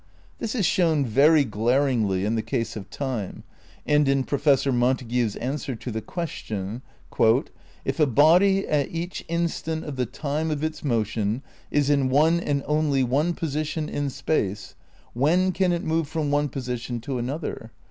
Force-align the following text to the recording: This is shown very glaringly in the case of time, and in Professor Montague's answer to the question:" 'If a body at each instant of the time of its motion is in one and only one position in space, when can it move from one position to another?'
This 0.39 0.55
is 0.55 0.65
shown 0.65 1.05
very 1.05 1.45
glaringly 1.45 2.25
in 2.25 2.33
the 2.33 2.41
case 2.41 2.75
of 2.75 2.89
time, 2.89 3.43
and 3.85 4.07
in 4.07 4.23
Professor 4.23 4.71
Montague's 4.71 5.35
answer 5.35 5.75
to 5.75 5.91
the 5.91 6.01
question:" 6.01 6.81
'If 7.85 7.99
a 7.99 8.07
body 8.07 8.67
at 8.67 8.89
each 8.89 9.23
instant 9.27 9.85
of 9.85 9.97
the 9.97 10.07
time 10.07 10.49
of 10.49 10.63
its 10.63 10.83
motion 10.83 11.43
is 11.69 11.91
in 11.91 12.09
one 12.09 12.39
and 12.39 12.63
only 12.65 13.03
one 13.03 13.35
position 13.35 13.87
in 13.89 14.09
space, 14.09 14.73
when 15.13 15.51
can 15.51 15.71
it 15.71 15.83
move 15.83 16.07
from 16.07 16.31
one 16.31 16.49
position 16.49 16.99
to 17.01 17.19
another?' 17.19 17.69